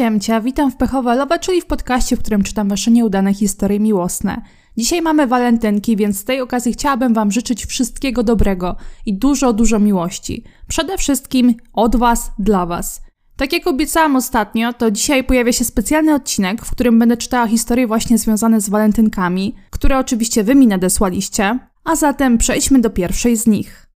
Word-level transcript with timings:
Siemcia, 0.00 0.40
witam 0.40 0.70
w 0.70 0.76
Pechowe 0.76 1.14
Love, 1.14 1.38
czyli 1.38 1.60
w 1.60 1.66
podcaście, 1.66 2.16
w 2.16 2.18
którym 2.18 2.42
czytam 2.42 2.68
wasze 2.68 2.90
nieudane 2.90 3.34
historie 3.34 3.80
miłosne. 3.80 4.42
Dzisiaj 4.76 5.02
mamy 5.02 5.26
walentynki, 5.26 5.96
więc 5.96 6.18
z 6.18 6.24
tej 6.24 6.40
okazji 6.40 6.72
chciałabym 6.72 7.14
wam 7.14 7.32
życzyć 7.32 7.66
wszystkiego 7.66 8.22
dobrego 8.22 8.76
i 9.06 9.14
dużo, 9.14 9.52
dużo 9.52 9.78
miłości. 9.78 10.44
Przede 10.68 10.98
wszystkim 10.98 11.54
od 11.72 11.96
was, 11.96 12.30
dla 12.38 12.66
was. 12.66 13.02
Tak 13.36 13.52
jak 13.52 13.66
obiecałam 13.66 14.16
ostatnio, 14.16 14.72
to 14.72 14.90
dzisiaj 14.90 15.24
pojawia 15.24 15.52
się 15.52 15.64
specjalny 15.64 16.14
odcinek, 16.14 16.64
w 16.64 16.70
którym 16.70 16.98
będę 16.98 17.16
czytała 17.16 17.46
historie 17.46 17.86
właśnie 17.86 18.18
związane 18.18 18.60
z 18.60 18.68
walentynkami, 18.68 19.54
które 19.70 19.98
oczywiście 19.98 20.44
wy 20.44 20.54
mi 20.54 20.66
nadesłaliście, 20.66 21.58
a 21.84 21.96
zatem 21.96 22.38
przejdźmy 22.38 22.80
do 22.80 22.90
pierwszej 22.90 23.36
z 23.36 23.46
nich. 23.46 23.89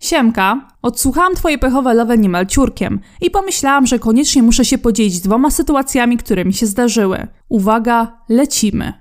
Siemka, 0.00 0.68
odsłuchałam 0.82 1.34
twoje 1.34 1.58
pechowe 1.58 1.94
lowe 1.94 2.18
niemal 2.18 2.46
ciurkiem 2.46 3.00
i 3.20 3.30
pomyślałam, 3.30 3.86
że 3.86 3.98
koniecznie 3.98 4.42
muszę 4.42 4.64
się 4.64 4.78
podzielić 4.78 5.20
dwoma 5.20 5.50
sytuacjami, 5.50 6.16
które 6.16 6.44
mi 6.44 6.54
się 6.54 6.66
zdarzyły. 6.66 7.26
Uwaga, 7.48 8.22
lecimy. 8.28 8.92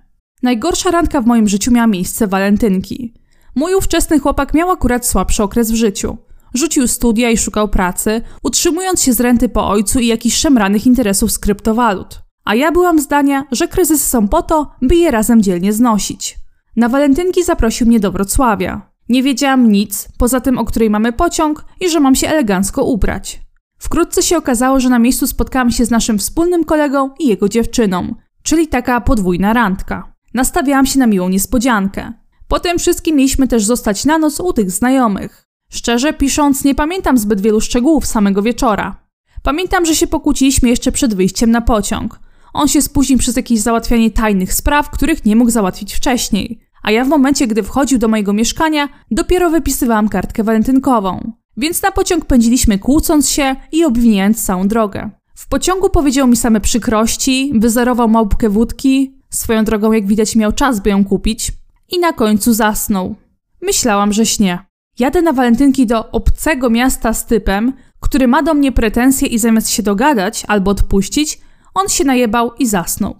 Najgorsza 0.44 0.92
randka 0.92 1.22
w 1.22 1.26
moim 1.26 1.48
życiu 1.48 1.72
miała 1.72 1.88
miejsce 1.88 2.28
walentynki. 2.28 3.14
Mój 3.56 3.76
ówczesny 3.76 4.20
chłopak 4.20 4.54
miał 4.54 4.72
akurat 4.72 5.06
słabszy 5.06 5.44
okres 5.44 5.72
w 5.72 5.76
życiu. 5.76 6.18
Rzucił 6.54 6.88
studia 6.88 7.30
i 7.30 7.38
szukał 7.38 7.68
pracy, 7.68 8.22
utrzymując 8.44 9.04
się 9.04 9.14
z 9.14 9.20
renty 9.20 9.50
po 9.50 9.70
ojcu 9.70 10.00
i 10.00 10.08
jakichś 10.08 10.38
szemranych 10.38 10.86
interesów 10.86 11.32
z 11.32 11.40
kryptowalut. 11.40 12.22
A 12.46 12.56
ja 12.56 12.72
byłam 12.72 13.00
zdania, 13.00 13.44
że 13.52 13.68
kryzysy 13.68 14.10
są 14.10 14.28
po 14.28 14.42
to, 14.42 14.72
by 14.82 14.96
je 14.96 15.12
razem 15.12 15.44
dzielnie 15.44 15.74
znosić. 15.74 16.36
Na 16.76 16.90
walentynki 16.90 17.44
zaprosił 17.44 17.88
mnie 17.88 18.00
do 18.00 18.12
Wrocławia. 18.12 18.95
Nie 19.10 19.24
wiedziałam 19.24 19.72
nic, 19.72 20.08
poza 20.18 20.42
tym, 20.42 20.58
o 20.58 20.66
której 20.66 20.90
mamy 20.90 21.14
pociąg 21.14 21.66
i 21.82 21.90
że 21.90 22.00
mam 22.00 22.16
się 22.16 22.28
elegancko 22.28 22.84
ubrać. 22.84 23.42
Wkrótce 23.78 24.24
się 24.24 24.38
okazało, 24.38 24.80
że 24.80 24.90
na 24.90 25.00
miejscu 25.00 25.28
spotkałam 25.28 25.72
się 25.72 25.86
z 25.86 25.92
naszym 25.92 26.20
wspólnym 26.20 26.64
kolegą 26.64 27.10
i 27.20 27.28
jego 27.28 27.50
dziewczyną, 27.50 28.16
czyli 28.44 28.68
taka 28.68 29.02
podwójna 29.02 29.54
randka. 29.54 30.14
Nastawiałam 30.34 30.86
się 30.86 31.00
na 31.00 31.08
miłą 31.08 31.30
niespodziankę. 31.30 32.14
Potem 32.48 32.80
wszystkim 32.80 33.16
mieliśmy 33.16 33.48
też 33.48 33.66
zostać 33.66 34.06
na 34.06 34.18
noc 34.18 34.40
u 34.40 34.54
tych 34.54 34.72
znajomych. 34.72 35.46
Szczerze 35.70 36.14
pisząc, 36.14 36.64
nie 36.64 36.76
pamiętam 36.76 37.18
zbyt 37.18 37.42
wielu 37.42 37.62
szczegółów 37.62 38.06
samego 38.06 38.42
wieczora. 38.42 39.06
Pamiętam, 39.44 39.86
że 39.86 39.96
się 39.96 40.08
pokłóciliśmy 40.08 40.70
jeszcze 40.70 40.92
przed 40.92 41.16
wyjściem 41.16 41.52
na 41.52 41.62
pociąg. 41.62 42.20
On 42.54 42.68
się 42.68 42.82
spóźnił 42.82 43.18
przez 43.20 43.36
jakieś 43.36 43.60
załatwianie 43.60 44.12
tajnych 44.12 44.54
spraw, 44.54 44.90
których 44.90 45.26
nie 45.26 45.36
mógł 45.36 45.52
załatwić 45.52 45.94
wcześniej 45.94 46.65
a 46.86 46.92
ja 46.92 47.06
w 47.06 47.08
momencie, 47.08 47.48
gdy 47.48 47.64
wchodził 47.64 48.00
do 48.00 48.08
mojego 48.08 48.34
mieszkania, 48.34 48.90
dopiero 49.12 49.50
wypisywałam 49.50 50.10
kartkę 50.10 50.44
walentynkową. 50.44 51.32
Więc 51.58 51.82
na 51.82 51.92
pociąg 51.92 52.26
pędziliśmy 52.26 52.80
kłócąc 52.80 53.30
się 53.30 53.56
i 53.72 53.86
obwiniając 53.86 54.46
całą 54.46 54.68
drogę. 54.68 55.10
W 55.36 55.48
pociągu 55.48 55.90
powiedział 55.90 56.28
mi 56.28 56.36
same 56.36 56.62
przykrości, 56.62 57.52
wyzerował 57.56 58.10
małpkę 58.10 58.50
wódki, 58.50 59.20
swoją 59.30 59.64
drogą 59.64 59.92
jak 59.92 60.08
widać 60.08 60.36
miał 60.36 60.52
czas, 60.52 60.80
by 60.80 60.90
ją 60.90 61.06
kupić, 61.06 61.52
i 61.92 62.00
na 62.00 62.14
końcu 62.14 62.54
zasnął. 62.54 63.16
Myślałam, 63.62 64.14
że 64.14 64.26
śnie. 64.26 64.60
Jadę 65.00 65.22
na 65.22 65.34
walentynki 65.34 65.86
do 65.86 66.12
obcego 66.12 66.70
miasta 66.70 67.14
z 67.14 67.26
typem, 67.26 67.74
który 68.00 68.28
ma 68.28 68.44
do 68.44 68.54
mnie 68.54 68.72
pretensje 68.72 69.28
i 69.28 69.40
zamiast 69.40 69.70
się 69.70 69.84
dogadać 69.84 70.44
albo 70.48 70.72
odpuścić, 70.72 71.40
on 71.74 71.90
się 71.90 72.04
najebał 72.04 72.52
i 72.60 72.68
zasnął. 72.68 73.16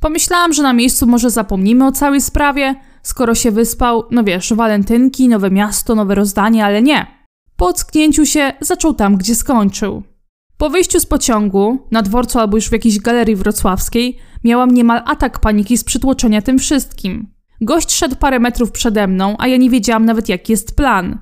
Pomyślałam, 0.00 0.52
że 0.52 0.62
na 0.62 0.72
miejscu 0.72 1.06
może 1.06 1.30
zapomnimy 1.30 1.86
o 1.86 1.92
całej 1.92 2.20
sprawie, 2.20 2.74
skoro 3.02 3.34
się 3.34 3.50
wyspał, 3.50 4.04
no 4.10 4.24
wiesz, 4.24 4.52
walentynki, 4.52 5.28
nowe 5.28 5.50
miasto, 5.50 5.94
nowe 5.94 6.14
rozdanie, 6.14 6.64
ale 6.64 6.82
nie. 6.82 7.06
Po 7.56 7.66
ocknięciu 7.66 8.26
się 8.26 8.52
zaczął 8.60 8.94
tam, 8.94 9.16
gdzie 9.16 9.34
skończył. 9.34 10.02
Po 10.58 10.70
wyjściu 10.70 11.00
z 11.00 11.06
pociągu, 11.06 11.78
na 11.90 12.02
dworcu 12.02 12.38
albo 12.38 12.56
już 12.56 12.68
w 12.68 12.72
jakiejś 12.72 12.98
galerii 12.98 13.36
wrocławskiej, 13.36 14.18
miałam 14.44 14.70
niemal 14.70 15.02
atak 15.06 15.38
paniki 15.38 15.78
z 15.78 15.84
przytłoczenia 15.84 16.42
tym 16.42 16.58
wszystkim. 16.58 17.26
Gość 17.60 17.92
szedł 17.92 18.16
parę 18.16 18.38
metrów 18.38 18.72
przede 18.72 19.06
mną, 19.06 19.36
a 19.38 19.48
ja 19.48 19.56
nie 19.56 19.70
wiedziałam 19.70 20.04
nawet 20.04 20.28
jaki 20.28 20.52
jest 20.52 20.76
plan. 20.76 21.18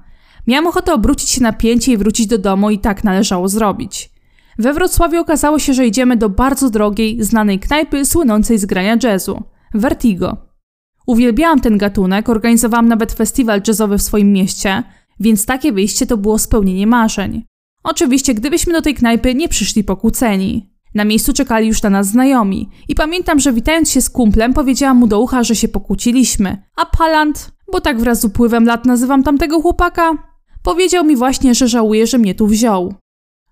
Miałam 0.46 0.66
ochotę 0.66 0.94
obrócić 0.94 1.30
się 1.30 1.42
na 1.42 1.52
pięcie 1.52 1.92
i 1.92 1.96
wrócić 1.96 2.26
do 2.26 2.38
domu 2.38 2.70
i 2.70 2.78
tak 2.78 3.04
należało 3.04 3.48
zrobić. 3.48 4.10
We 4.58 4.72
Wrocławiu 4.72 5.20
okazało 5.20 5.58
się, 5.58 5.74
że 5.74 5.86
idziemy 5.86 6.16
do 6.16 6.28
bardzo 6.28 6.70
drogiej, 6.70 7.22
znanej 7.24 7.58
knajpy 7.58 8.04
słynącej 8.04 8.58
z 8.58 8.66
grania 8.66 8.96
jazzu– 9.02 9.42
Vertigo. 9.74 10.47
Uwielbiałam 11.08 11.60
ten 11.60 11.78
gatunek, 11.78 12.28
organizowałam 12.28 12.88
nawet 12.88 13.12
festiwal 13.12 13.62
jazzowy 13.66 13.98
w 13.98 14.02
swoim 14.02 14.32
mieście, 14.32 14.82
więc 15.20 15.46
takie 15.46 15.72
wyjście 15.72 16.06
to 16.06 16.16
było 16.16 16.38
spełnienie 16.38 16.86
marzeń. 16.86 17.44
Oczywiście, 17.84 18.34
gdybyśmy 18.34 18.72
do 18.72 18.82
tej 18.82 18.94
knajpy 18.94 19.34
nie 19.34 19.48
przyszli 19.48 19.84
pokłóceni. 19.84 20.70
Na 20.94 21.04
miejscu 21.04 21.32
czekali 21.32 21.68
już 21.68 21.82
na 21.82 21.90
nas 21.90 22.06
znajomi 22.06 22.68
i 22.88 22.94
pamiętam, 22.94 23.40
że 23.40 23.52
witając 23.52 23.90
się 23.90 24.00
z 24.00 24.10
kumplem 24.10 24.54
powiedziałam 24.54 24.96
mu 24.96 25.06
do 25.06 25.20
ucha, 25.20 25.42
że 25.42 25.56
się 25.56 25.68
pokłóciliśmy, 25.68 26.62
a 26.76 26.86
Palant, 26.86 27.50
bo 27.72 27.80
tak 27.80 28.00
wraz 28.00 28.20
z 28.20 28.24
upływem 28.24 28.64
lat 28.64 28.86
nazywam 28.86 29.22
tamtego 29.22 29.62
chłopaka, 29.62 30.32
powiedział 30.62 31.04
mi 31.04 31.16
właśnie, 31.16 31.54
że 31.54 31.68
żałuje, 31.68 32.06
że 32.06 32.18
mnie 32.18 32.34
tu 32.34 32.46
wziął. 32.46 32.94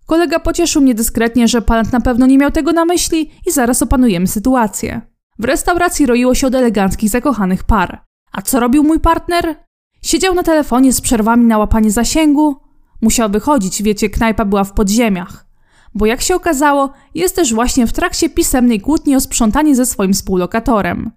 Kolega 0.06 0.38
pocieszył 0.38 0.82
mnie 0.82 0.94
dyskretnie, 0.94 1.48
że 1.48 1.62
Palant 1.62 1.92
na 1.92 2.00
pewno 2.00 2.26
nie 2.26 2.38
miał 2.38 2.50
tego 2.50 2.72
na 2.72 2.84
myśli 2.84 3.30
i 3.46 3.52
zaraz 3.52 3.82
opanujemy 3.82 4.26
sytuację. 4.26 5.15
W 5.38 5.44
restauracji 5.44 6.06
roiło 6.06 6.34
się 6.34 6.46
od 6.46 6.54
eleganckich, 6.54 7.10
zakochanych 7.10 7.64
par. 7.64 8.04
A 8.32 8.42
co 8.42 8.60
robił 8.60 8.82
mój 8.82 9.00
partner? 9.00 9.56
Siedział 10.02 10.34
na 10.34 10.42
telefonie 10.42 10.92
z 10.92 11.00
przerwami 11.00 11.44
na 11.44 11.58
łapanie 11.58 11.90
zasięgu. 11.90 12.56
Musiał 13.02 13.30
wychodzić, 13.30 13.82
wiecie, 13.82 14.10
knajpa 14.10 14.44
była 14.44 14.64
w 14.64 14.72
podziemiach. 14.72 15.46
Bo 15.94 16.06
jak 16.06 16.22
się 16.22 16.34
okazało, 16.34 16.92
jest 17.14 17.36
też 17.36 17.54
właśnie 17.54 17.86
w 17.86 17.92
trakcie 17.92 18.28
pisemnej 18.30 18.80
kłótni 18.80 19.16
o 19.16 19.20
sprzątanie 19.20 19.76
ze 19.76 19.86
swoim 19.86 20.12
współlokatorem. 20.12 21.10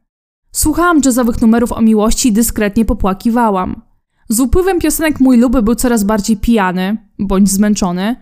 Słuchałam 0.51 1.01
jazzowych 1.05 1.41
numerów 1.41 1.71
o 1.71 1.81
miłości 1.81 2.29
i 2.29 2.33
dyskretnie 2.33 2.85
popłakiwałam. 2.85 3.81
Z 4.29 4.39
upływem 4.39 4.79
piosenek 4.79 5.19
mój 5.19 5.37
luby 5.37 5.61
był 5.61 5.75
coraz 5.75 6.03
bardziej 6.03 6.37
pijany, 6.37 6.97
bądź 7.19 7.49
zmęczony, 7.49 8.15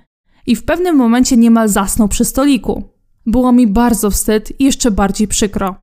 i 0.47 0.55
w 0.55 0.65
pewnym 0.65 0.95
momencie 0.95 1.37
niemal 1.37 1.69
zasnął 1.69 2.07
przy 2.07 2.25
stoliku. 2.25 2.83
Było 3.25 3.51
mi 3.51 3.67
bardzo 3.67 4.11
wstyd 4.11 4.61
i 4.61 4.63
jeszcze 4.63 4.91
bardziej 4.91 5.27
przykro. 5.27 5.75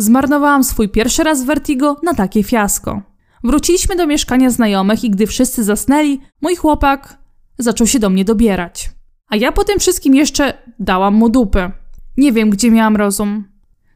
Zmarnowałam 0.00 0.64
swój 0.64 0.88
pierwszy 0.88 1.24
raz 1.24 1.42
w 1.42 1.46
Vertigo 1.46 1.96
na 2.02 2.14
takie 2.14 2.42
fiasko. 2.42 3.02
Wróciliśmy 3.44 3.96
do 3.96 4.06
mieszkania 4.06 4.50
znajomych 4.50 5.04
i 5.04 5.10
gdy 5.10 5.26
wszyscy 5.26 5.64
zasnęli, 5.64 6.20
mój 6.42 6.56
chłopak 6.56 7.18
zaczął 7.58 7.86
się 7.86 7.98
do 7.98 8.10
mnie 8.10 8.24
dobierać. 8.24 8.90
A 9.28 9.36
ja 9.36 9.52
po 9.52 9.64
tym 9.64 9.78
wszystkim 9.78 10.14
jeszcze 10.14 10.54
dałam 10.78 11.14
mu 11.14 11.28
dupy. 11.28 11.70
Nie 12.16 12.32
wiem, 12.32 12.50
gdzie 12.50 12.70
miałam 12.70 12.96
rozum. 12.96 13.44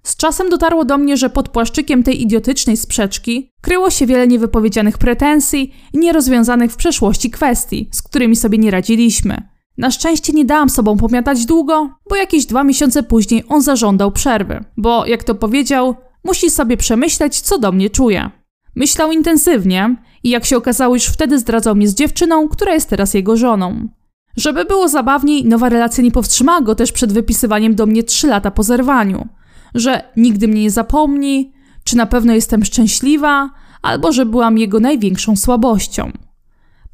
Z 0.02 0.16
czasem 0.16 0.50
dotarło 0.50 0.84
do 0.84 0.98
mnie, 0.98 1.16
że 1.16 1.30
pod 1.30 1.48
płaszczykiem 1.48 2.02
tej 2.02 2.22
idiotycznej 2.22 2.76
sprzeczki 2.76 3.50
kryło 3.60 3.90
się 3.90 4.06
wiele 4.06 4.26
niewypowiedzianych 4.26 4.98
pretensji 4.98 5.74
i 5.92 5.98
nierozwiązanych 5.98 6.72
w 6.72 6.76
przeszłości 6.76 7.30
kwestii, 7.30 7.88
z 7.92 8.02
którymi 8.02 8.36
sobie 8.36 8.58
nie 8.58 8.70
radziliśmy. 8.70 9.53
Na 9.78 9.90
szczęście 9.90 10.32
nie 10.32 10.44
dałam 10.44 10.70
sobą 10.70 10.96
pomiatać 10.96 11.46
długo, 11.46 11.90
bo 12.10 12.16
jakieś 12.16 12.46
dwa 12.46 12.64
miesiące 12.64 13.02
później 13.02 13.44
on 13.48 13.62
zażądał 13.62 14.12
przerwy, 14.12 14.64
bo 14.76 15.06
jak 15.06 15.24
to 15.24 15.34
powiedział, 15.34 15.94
musi 16.24 16.50
sobie 16.50 16.76
przemyśleć, 16.76 17.40
co 17.40 17.58
do 17.58 17.72
mnie 17.72 17.90
czuje. 17.90 18.30
Myślał 18.74 19.12
intensywnie 19.12 19.96
i 20.22 20.30
jak 20.30 20.44
się 20.44 20.56
okazało, 20.56 20.94
już 20.94 21.04
wtedy 21.04 21.38
zdradzał 21.38 21.74
mnie 21.74 21.88
z 21.88 21.94
dziewczyną, 21.94 22.48
która 22.48 22.74
jest 22.74 22.90
teraz 22.90 23.14
jego 23.14 23.36
żoną. 23.36 23.88
Żeby 24.36 24.64
było 24.64 24.88
zabawniej, 24.88 25.44
nowa 25.44 25.68
relacja 25.68 26.04
nie 26.04 26.10
powstrzymała 26.10 26.60
go 26.60 26.74
też 26.74 26.92
przed 26.92 27.12
wypisywaniem 27.12 27.74
do 27.74 27.86
mnie 27.86 28.02
trzy 28.02 28.26
lata 28.26 28.50
po 28.50 28.62
zerwaniu, 28.62 29.28
że 29.74 30.02
nigdy 30.16 30.48
mnie 30.48 30.62
nie 30.62 30.70
zapomni, 30.70 31.52
czy 31.84 31.96
na 31.96 32.06
pewno 32.06 32.34
jestem 32.34 32.64
szczęśliwa, 32.64 33.50
albo 33.82 34.12
że 34.12 34.26
byłam 34.26 34.58
jego 34.58 34.80
największą 34.80 35.36
słabością. 35.36 36.12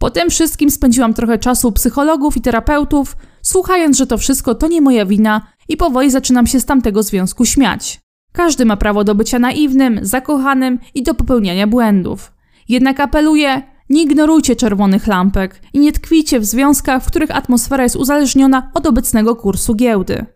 Po 0.01 0.11
tym 0.11 0.31
wszystkim 0.31 0.71
spędziłam 0.71 1.15
trochę 1.15 1.39
czasu 1.39 1.69
u 1.69 1.73
psychologów 1.73 2.37
i 2.37 2.41
terapeutów, 2.41 3.17
słuchając, 3.43 3.97
że 3.97 4.07
to 4.07 4.19
wszystko 4.19 4.55
to 4.55 4.69
nie 4.69 4.81
moja 4.81 5.07
wina 5.07 5.47
i 5.69 5.77
powoli 5.77 6.11
zaczynam 6.11 6.47
się 6.47 6.61
z 6.61 6.67
tamtego 6.67 7.03
związku 7.03 7.45
śmiać. 7.45 8.01
Każdy 8.33 8.65
ma 8.65 8.77
prawo 8.77 9.05
do 9.05 9.15
bycia 9.15 9.39
naiwnym, 9.39 10.01
zakochanym 10.03 10.79
i 10.95 11.03
do 11.03 11.15
popełniania 11.15 11.67
błędów. 11.67 12.33
Jednak 12.69 13.01
apeluję, 13.01 13.63
nie 13.91 14.03
ignorujcie 14.03 14.57
czerwonych 14.57 15.07
lampek 15.07 15.63
i 15.73 15.79
nie 15.79 15.93
tkwijcie 15.93 16.41
w 16.41 16.45
związkach, 16.45 17.05
w 17.05 17.07
których 17.07 17.37
atmosfera 17.37 17.83
jest 17.83 17.97
uzależniona 17.97 18.71
od 18.75 18.87
obecnego 18.87 19.37
kursu 19.37 19.75
giełdy. 19.75 20.27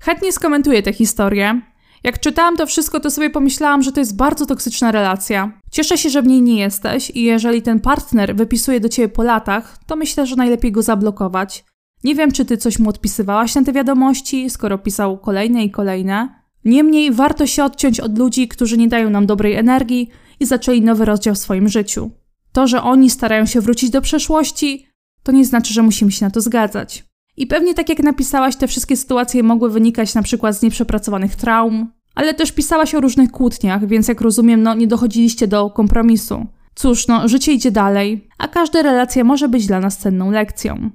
Chętnie 0.00 0.32
skomentuję 0.32 0.82
tę 0.82 0.92
historię, 0.92 1.60
jak 2.04 2.20
czytałam 2.20 2.56
to 2.56 2.66
wszystko, 2.66 3.00
to 3.00 3.10
sobie 3.10 3.30
pomyślałam, 3.30 3.82
że 3.82 3.92
to 3.92 4.00
jest 4.00 4.16
bardzo 4.16 4.46
toksyczna 4.46 4.92
relacja. 4.92 5.60
Cieszę 5.70 5.98
się, 5.98 6.10
że 6.10 6.22
w 6.22 6.26
niej 6.26 6.42
nie 6.42 6.60
jesteś 6.60 7.10
i 7.10 7.22
jeżeli 7.22 7.62
ten 7.62 7.80
partner 7.80 8.36
wypisuje 8.36 8.80
do 8.80 8.88
ciebie 8.88 9.08
po 9.08 9.22
latach, 9.22 9.78
to 9.86 9.96
myślę, 9.96 10.26
że 10.26 10.36
najlepiej 10.36 10.72
go 10.72 10.82
zablokować. 10.82 11.64
Nie 12.04 12.14
wiem, 12.14 12.32
czy 12.32 12.44
ty 12.44 12.56
coś 12.56 12.78
mu 12.78 12.90
odpisywałaś 12.90 13.54
na 13.54 13.64
te 13.64 13.72
wiadomości, 13.72 14.50
skoro 14.50 14.78
pisał 14.78 15.18
kolejne 15.18 15.64
i 15.64 15.70
kolejne. 15.70 16.28
Niemniej 16.64 17.12
warto 17.12 17.46
się 17.46 17.64
odciąć 17.64 18.00
od 18.00 18.18
ludzi, 18.18 18.48
którzy 18.48 18.78
nie 18.78 18.88
dają 18.88 19.10
nam 19.10 19.26
dobrej 19.26 19.54
energii 19.54 20.10
i 20.40 20.46
zaczęli 20.46 20.82
nowy 20.82 21.04
rozdział 21.04 21.34
w 21.34 21.38
swoim 21.38 21.68
życiu. 21.68 22.10
To, 22.52 22.66
że 22.66 22.82
oni 22.82 23.10
starają 23.10 23.46
się 23.46 23.60
wrócić 23.60 23.90
do 23.90 24.00
przeszłości, 24.00 24.86
to 25.22 25.32
nie 25.32 25.44
znaczy, 25.44 25.74
że 25.74 25.82
musimy 25.82 26.12
się 26.12 26.24
na 26.24 26.30
to 26.30 26.40
zgadzać. 26.40 27.07
I 27.38 27.46
pewnie 27.46 27.74
tak 27.74 27.88
jak 27.88 28.02
napisałaś, 28.02 28.56
te 28.56 28.66
wszystkie 28.66 28.96
sytuacje 28.96 29.42
mogły 29.42 29.70
wynikać 29.70 30.14
na 30.14 30.22
przykład 30.22 30.56
z 30.56 30.62
nieprzepracowanych 30.62 31.36
traum, 31.36 31.92
ale 32.14 32.34
też 32.34 32.52
pisałaś 32.52 32.94
o 32.94 33.00
różnych 33.00 33.30
kłótniach, 33.30 33.86
więc 33.86 34.08
jak 34.08 34.20
rozumiem, 34.20 34.62
no 34.62 34.74
nie 34.74 34.86
dochodziliście 34.86 35.48
do 35.48 35.70
kompromisu. 35.70 36.46
Cóż, 36.74 37.08
no 37.08 37.28
życie 37.28 37.52
idzie 37.52 37.70
dalej, 37.70 38.28
a 38.38 38.48
każda 38.48 38.82
relacja 38.82 39.24
może 39.24 39.48
być 39.48 39.66
dla 39.66 39.80
nas 39.80 39.98
cenną 39.98 40.30
lekcją. 40.30 40.90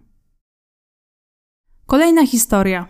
Kolejna 1.86 2.28
historia. 2.28 2.88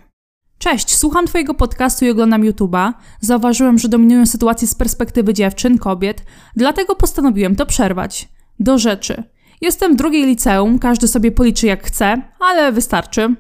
Cześć, 0.57 0.95
słucham 0.95 1.27
Twojego 1.27 1.53
podcastu 1.53 2.06
i 2.06 2.09
oglądam 2.09 2.41
YouTube'a. 2.41 2.94
Zauważyłem, 3.19 3.77
że 3.77 3.89
dominują 3.89 4.25
sytuacje 4.25 4.67
z 4.67 4.75
perspektywy 4.75 5.33
dziewczyn, 5.33 5.77
kobiet, 5.77 6.23
dlatego 6.56 6.95
postanowiłem 6.95 7.56
to 7.56 7.65
przerwać. 7.65 8.29
Do 8.59 8.77
rzeczy. 8.77 9.23
Jestem 9.63 9.94
w 9.94 9.95
drugiej 9.95 10.25
liceum, 10.25 10.80
każdy 10.80 11.07
sobie 11.07 11.31
policzy 11.31 11.68
jak 11.68 11.83
chce, 11.83 12.21
ale 12.39 12.71
wystarczy. 12.71 13.36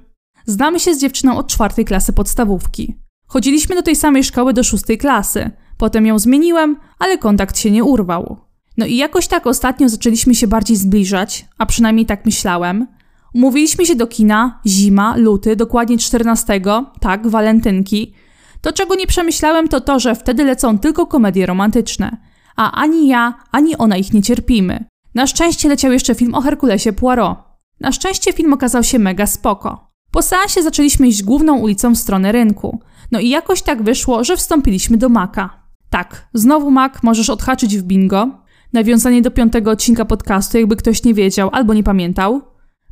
Znamy 0.45 0.79
się 0.79 0.95
z 0.95 0.99
dziewczyną 0.99 1.37
od 1.37 1.47
czwartej 1.47 1.85
klasy 1.85 2.13
podstawówki. 2.13 2.97
Chodziliśmy 3.27 3.75
do 3.75 3.81
tej 3.81 3.95
samej 3.95 4.23
szkoły 4.23 4.53
do 4.53 4.63
szóstej 4.63 4.97
klasy. 4.97 5.51
Potem 5.77 6.05
ją 6.05 6.19
zmieniłem, 6.19 6.77
ale 6.99 7.17
kontakt 7.17 7.57
się 7.57 7.71
nie 7.71 7.83
urwał. 7.83 8.37
No 8.77 8.85
i 8.85 8.95
jakoś 8.95 9.27
tak 9.27 9.47
ostatnio 9.47 9.89
zaczęliśmy 9.89 10.35
się 10.35 10.47
bardziej 10.47 10.77
zbliżać, 10.77 11.45
a 11.57 11.65
przynajmniej 11.65 12.05
tak 12.05 12.25
myślałem. 12.25 12.87
Umówiliśmy 13.33 13.85
się 13.85 13.95
do 13.95 14.07
kina, 14.07 14.59
zima, 14.67 15.15
luty, 15.17 15.55
dokładnie 15.55 15.97
14, 15.97 16.61
tak, 16.99 17.27
walentynki. 17.27 18.13
To, 18.61 18.71
czego 18.71 18.95
nie 18.95 19.07
przemyślałem, 19.07 19.67
to 19.67 19.81
to, 19.81 19.99
że 19.99 20.15
wtedy 20.15 20.43
lecą 20.43 20.79
tylko 20.79 21.05
komedie 21.05 21.45
romantyczne. 21.45 22.17
A 22.55 22.71
ani 22.71 23.07
ja, 23.07 23.33
ani 23.51 23.77
ona 23.77 23.97
ich 23.97 24.13
nie 24.13 24.21
cierpimy. 24.21 24.92
Na 25.15 25.27
szczęście 25.27 25.69
leciał 25.69 25.91
jeszcze 25.91 26.15
film 26.15 26.35
o 26.35 26.41
Herkulesie 26.41 26.93
Poirot. 26.93 27.37
Na 27.79 27.91
szczęście 27.91 28.33
film 28.33 28.53
okazał 28.53 28.83
się 28.83 28.99
mega 28.99 29.27
spoko. 29.27 29.91
Po 30.11 30.21
seansie 30.21 30.63
zaczęliśmy 30.63 31.07
iść 31.07 31.23
główną 31.23 31.57
ulicą 31.57 31.95
w 31.95 31.97
stronę 31.97 32.31
rynku. 32.31 32.79
No 33.11 33.19
i 33.19 33.29
jakoś 33.29 33.61
tak 33.61 33.83
wyszło, 33.83 34.23
że 34.23 34.37
wstąpiliśmy 34.37 34.97
do 34.97 35.09
Maka. 35.09 35.63
Tak, 35.89 36.27
znowu 36.33 36.71
Mak 36.71 37.03
możesz 37.03 37.29
odhaczyć 37.29 37.77
w 37.77 37.83
bingo. 37.83 38.27
Nawiązanie 38.73 39.21
do 39.21 39.31
piątego 39.31 39.71
odcinka 39.71 40.05
podcastu, 40.05 40.57
jakby 40.57 40.75
ktoś 40.75 41.03
nie 41.03 41.13
wiedział 41.13 41.49
albo 41.51 41.73
nie 41.73 41.83
pamiętał. 41.83 42.41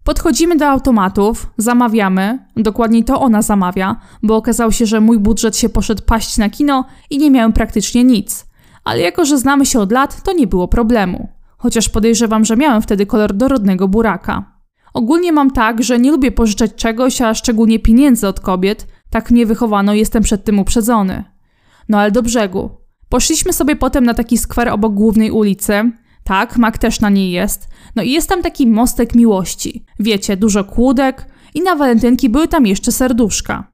Podchodzimy 0.03 0.55
do 0.55 0.67
automatów, 0.67 1.53
zamawiamy, 1.57 2.45
dokładniej 2.55 3.03
to 3.03 3.21
ona 3.21 3.41
zamawia, 3.41 4.01
bo 4.23 4.35
okazało 4.35 4.71
się, 4.71 4.85
że 4.85 5.01
mój 5.01 5.19
budżet 5.19 5.57
się 5.57 5.69
poszedł 5.69 6.03
paść 6.05 6.37
na 6.37 6.49
kino 6.49 6.85
i 7.09 7.17
nie 7.17 7.31
miałem 7.31 7.53
praktycznie 7.53 8.03
nic. 8.03 8.45
Ale 8.83 8.99
jako, 8.99 9.25
że 9.25 9.37
znamy 9.37 9.65
się 9.65 9.79
od 9.79 9.91
lat, 9.91 10.23
to 10.23 10.33
nie 10.33 10.47
było 10.47 10.67
problemu. 10.67 11.29
Chociaż 11.61 11.89
podejrzewam, 11.89 12.45
że 12.45 12.57
miałem 12.57 12.81
wtedy 12.81 13.05
kolor 13.05 13.33
dorodnego 13.33 13.87
buraka. 13.87 14.61
Ogólnie 14.93 15.31
mam 15.31 15.51
tak, 15.51 15.83
że 15.83 15.99
nie 15.99 16.11
lubię 16.11 16.31
pożyczać 16.31 16.75
czegoś, 16.75 17.21
a 17.21 17.33
szczególnie 17.33 17.79
pieniędzy 17.79 18.27
od 18.27 18.39
kobiet. 18.39 18.87
Tak 19.09 19.31
mnie 19.31 19.45
wychowano 19.45 19.93
jestem 19.93 20.23
przed 20.23 20.43
tym 20.43 20.59
uprzedzony. 20.59 21.23
No 21.89 21.99
ale 21.99 22.11
do 22.11 22.23
brzegu. 22.23 22.69
Poszliśmy 23.09 23.53
sobie 23.53 23.75
potem 23.75 24.03
na 24.03 24.13
taki 24.13 24.37
skwer 24.37 24.69
obok 24.69 24.93
głównej 24.93 25.31
ulicy. 25.31 25.91
Tak, 26.23 26.57
mak 26.57 26.77
też 26.77 26.99
na 26.99 27.09
niej 27.09 27.31
jest. 27.31 27.67
No 27.95 28.03
i 28.03 28.11
jest 28.11 28.29
tam 28.29 28.41
taki 28.41 28.67
mostek 28.67 29.15
miłości. 29.15 29.85
Wiecie, 29.99 30.37
dużo 30.37 30.63
kłódek 30.63 31.25
i 31.53 31.61
na 31.61 31.75
walentynki 31.75 32.29
były 32.29 32.47
tam 32.47 32.65
jeszcze 32.65 32.91
serduszka. 32.91 33.71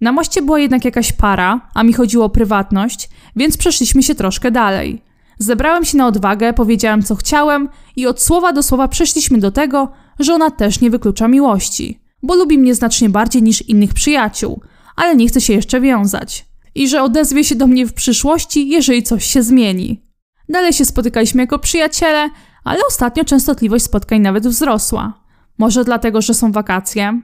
Na 0.00 0.12
moście 0.12 0.42
była 0.42 0.58
jednak 0.58 0.84
jakaś 0.84 1.12
para, 1.12 1.68
a 1.74 1.82
mi 1.82 1.92
chodziło 1.92 2.24
o 2.24 2.30
prywatność, 2.30 3.08
więc 3.36 3.56
przeszliśmy 3.56 4.02
się 4.02 4.14
troszkę 4.14 4.50
dalej. 4.50 5.05
Zebrałem 5.38 5.84
się 5.84 5.98
na 5.98 6.06
odwagę, 6.06 6.52
powiedziałem 6.52 7.02
co 7.02 7.14
chciałem 7.14 7.68
i 7.96 8.06
od 8.06 8.22
słowa 8.22 8.52
do 8.52 8.62
słowa 8.62 8.88
przeszliśmy 8.88 9.38
do 9.38 9.50
tego, 9.50 9.92
że 10.18 10.34
ona 10.34 10.50
też 10.50 10.80
nie 10.80 10.90
wyklucza 10.90 11.28
miłości, 11.28 12.00
bo 12.22 12.34
lubi 12.34 12.58
mnie 12.58 12.74
znacznie 12.74 13.08
bardziej 13.08 13.42
niż 13.42 13.62
innych 13.62 13.94
przyjaciół, 13.94 14.60
ale 14.96 15.16
nie 15.16 15.28
chce 15.28 15.40
się 15.40 15.52
jeszcze 15.52 15.80
wiązać. 15.80 16.46
I 16.74 16.88
że 16.88 17.02
odezwie 17.02 17.44
się 17.44 17.54
do 17.54 17.66
mnie 17.66 17.86
w 17.86 17.92
przyszłości, 17.92 18.68
jeżeli 18.68 19.02
coś 19.02 19.24
się 19.24 19.42
zmieni. 19.42 20.02
Dalej 20.48 20.72
się 20.72 20.84
spotykaliśmy 20.84 21.42
jako 21.42 21.58
przyjaciele, 21.58 22.30
ale 22.64 22.80
ostatnio 22.88 23.24
częstotliwość 23.24 23.84
spotkań 23.84 24.20
nawet 24.20 24.46
wzrosła. 24.46 25.20
Może 25.58 25.84
dlatego, 25.84 26.22
że 26.22 26.34
są 26.34 26.52
wakacje. 26.52 27.20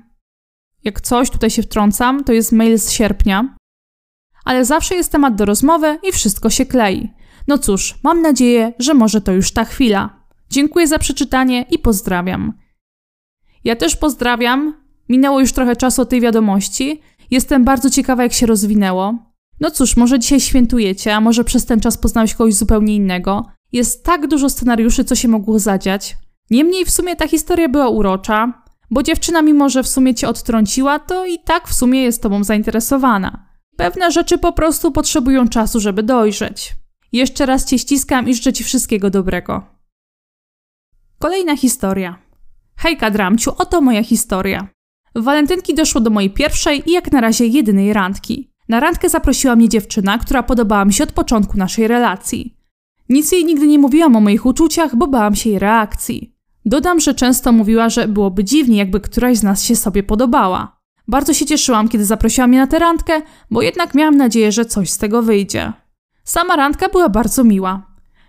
Jak 0.84 1.00
coś 1.00 1.30
tutaj 1.30 1.50
się 1.50 1.62
wtrącam, 1.62 2.24
to 2.24 2.32
jest 2.32 2.52
mail 2.52 2.78
z 2.78 2.90
sierpnia. 2.90 3.56
Ale 4.44 4.64
zawsze 4.64 4.94
jest 4.94 5.12
temat 5.12 5.34
do 5.34 5.44
rozmowy 5.44 5.98
i 6.08 6.12
wszystko 6.12 6.50
się 6.50 6.66
klei. 6.66 7.12
No 7.48 7.58
cóż, 7.58 7.98
mam 8.02 8.22
nadzieję, 8.22 8.72
że 8.78 8.94
może 8.94 9.20
to 9.20 9.32
już 9.32 9.52
ta 9.52 9.64
chwila. 9.64 10.22
Dziękuję 10.50 10.88
za 10.88 10.98
przeczytanie 10.98 11.66
i 11.70 11.78
pozdrawiam. 11.78 12.52
Ja 13.64 13.76
też 13.76 13.96
pozdrawiam. 13.96 14.74
Minęło 15.08 15.40
już 15.40 15.52
trochę 15.52 15.76
czasu 15.76 16.02
od 16.02 16.08
tej 16.08 16.20
wiadomości. 16.20 17.00
Jestem 17.30 17.64
bardzo 17.64 17.90
ciekawa, 17.90 18.22
jak 18.22 18.32
się 18.32 18.46
rozwinęło. 18.46 19.32
No 19.60 19.70
cóż, 19.70 19.96
może 19.96 20.18
dzisiaj 20.18 20.40
świętujecie, 20.40 21.14
a 21.14 21.20
może 21.20 21.44
przez 21.44 21.66
ten 21.66 21.80
czas 21.80 21.98
poznałeś 21.98 22.34
kogoś 22.34 22.54
zupełnie 22.54 22.96
innego. 22.96 23.46
Jest 23.72 24.04
tak 24.04 24.26
dużo 24.26 24.50
scenariuszy, 24.50 25.04
co 25.04 25.14
się 25.14 25.28
mogło 25.28 25.58
zadziać. 25.58 26.16
Niemniej 26.50 26.84
w 26.84 26.90
sumie 26.90 27.16
ta 27.16 27.28
historia 27.28 27.68
była 27.68 27.88
urocza, 27.88 28.62
bo 28.90 29.02
dziewczyna, 29.02 29.42
mimo 29.42 29.68
że 29.68 29.82
w 29.82 29.88
sumie 29.88 30.14
cię 30.14 30.28
odtrąciła, 30.28 30.98
to 30.98 31.26
i 31.26 31.38
tak 31.38 31.68
w 31.68 31.74
sumie 31.74 32.02
jest 32.02 32.22
tobą 32.22 32.44
zainteresowana. 32.44 33.46
Pewne 33.76 34.10
rzeczy 34.10 34.38
po 34.38 34.52
prostu 34.52 34.92
potrzebują 34.92 35.48
czasu, 35.48 35.80
żeby 35.80 36.02
dojrzeć. 36.02 36.74
Jeszcze 37.12 37.46
raz 37.46 37.64
cię 37.64 37.78
ściskam 37.78 38.28
i 38.28 38.34
życzę 38.34 38.52
ci 38.52 38.64
wszystkiego 38.64 39.10
dobrego. 39.10 39.62
Kolejna 41.18 41.56
historia. 41.56 42.18
Hejka 42.76 43.10
Dramciu, 43.10 43.52
oto 43.58 43.80
moja 43.80 44.04
historia. 44.04 44.68
W 45.14 45.22
walentynki 45.22 45.74
doszło 45.74 46.00
do 46.00 46.10
mojej 46.10 46.30
pierwszej 46.30 46.90
i 46.90 46.92
jak 46.92 47.12
na 47.12 47.20
razie 47.20 47.46
jedynej 47.46 47.92
randki. 47.92 48.50
Na 48.68 48.80
randkę 48.80 49.08
zaprosiła 49.08 49.56
mnie 49.56 49.68
dziewczyna, 49.68 50.18
która 50.18 50.42
podobała 50.42 50.84
mi 50.84 50.92
się 50.92 51.04
od 51.04 51.12
początku 51.12 51.58
naszej 51.58 51.88
relacji. 51.88 52.56
Nic 53.08 53.32
jej 53.32 53.44
nigdy 53.44 53.66
nie 53.66 53.78
mówiłam 53.78 54.16
o 54.16 54.20
moich 54.20 54.46
uczuciach, 54.46 54.96
bo 54.96 55.06
bałam 55.06 55.34
się 55.34 55.50
jej 55.50 55.58
reakcji. 55.58 56.36
Dodam, 56.64 57.00
że 57.00 57.14
często 57.14 57.52
mówiła, 57.52 57.88
że 57.88 58.08
byłoby 58.08 58.44
dziwnie, 58.44 58.76
jakby 58.76 59.00
któraś 59.00 59.36
z 59.36 59.42
nas 59.42 59.62
się 59.62 59.76
sobie 59.76 60.02
podobała. 60.02 60.80
Bardzo 61.08 61.34
się 61.34 61.46
cieszyłam, 61.46 61.88
kiedy 61.88 62.04
zaprosiła 62.04 62.46
mnie 62.46 62.58
na 62.58 62.66
tę 62.66 62.78
randkę, 62.78 63.22
bo 63.50 63.62
jednak 63.62 63.94
miałam 63.94 64.16
nadzieję, 64.16 64.52
że 64.52 64.64
coś 64.64 64.90
z 64.90 64.98
tego 64.98 65.22
wyjdzie. 65.22 65.72
Sama 66.24 66.56
randka 66.56 66.88
była 66.88 67.08
bardzo 67.08 67.44
miła. 67.44 67.86